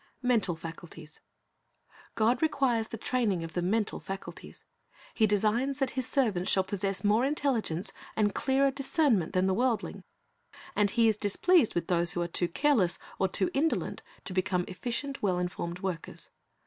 [0.23, 1.19] MENTAL FACULTIES
[2.15, 4.65] God requires the training of the mental faculties.
[5.13, 10.03] He designs that His servants shall possess more intelligence and clearer discernment than the worldling,
[10.75, 14.65] and He is displeased with those who are too careless or too indolent to become
[14.67, 16.31] efficient, well informed workers.